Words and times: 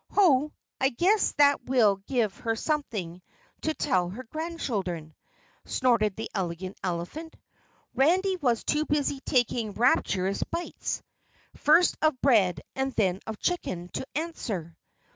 "Ho, 0.13 0.51
I 0.79 0.89
guess 0.89 1.33
that 1.33 1.63
will 1.65 1.97
give 2.07 2.35
her 2.37 2.55
something 2.55 3.21
to 3.61 3.75
tell 3.75 4.09
her 4.09 4.23
grandchildren!" 4.23 5.13
snorted 5.65 6.15
the 6.15 6.27
Elegant 6.33 6.75
Elephant. 6.83 7.35
Randy 7.93 8.35
was 8.37 8.63
too 8.63 8.85
busy 8.85 9.19
taking 9.19 9.73
rapturous 9.73 10.41
bites, 10.41 11.03
first 11.55 11.97
of 12.01 12.19
bread 12.19 12.61
and 12.75 12.91
then 12.93 13.19
of 13.27 13.37
chicken, 13.37 13.89
to 13.89 14.03
answer. 14.15 14.75